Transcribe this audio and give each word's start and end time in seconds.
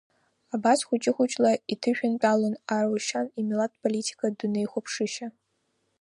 Абас 0.55 0.79
хәыҷы-хәыҷла 0.87 1.51
иҭышәынтәалон 1.71 2.55
Арушьан 2.75 3.27
имилаҭполитикатә 3.39 4.35
дунеихәаԥшышьа. 4.39 5.27